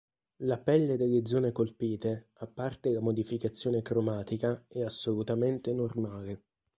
[0.45, 6.41] La pelle delle zone colpite, a parte la modificazione cromatica, è assolutamente normale.